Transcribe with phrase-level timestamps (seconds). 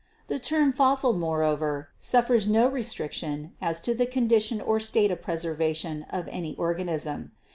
[0.25, 6.07] "The term fossil, moreover, suffers no restriction as to the condition or state of preservation
[6.09, 7.33] of any organism.